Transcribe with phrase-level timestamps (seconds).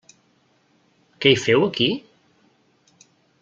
[1.25, 1.91] Què hi feu aquí?